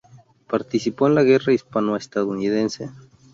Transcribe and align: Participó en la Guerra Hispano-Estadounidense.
Participó 0.49 1.05
en 1.05 1.13
la 1.13 1.21
Guerra 1.21 1.53
Hispano-Estadounidense. 1.53 2.89